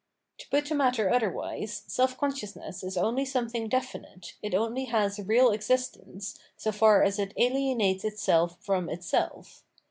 [0.39, 5.51] To put the matter otherwise, self consciousness is only something definite, it only has real
[5.51, 9.61] existence, so far as it alienates itself from itself.